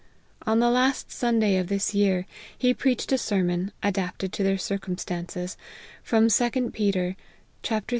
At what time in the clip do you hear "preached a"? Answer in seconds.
2.73-3.19